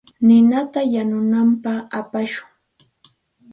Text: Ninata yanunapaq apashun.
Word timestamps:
Ninata 0.25 0.81
yanunapaq 0.93 1.79
apashun. 1.99 2.49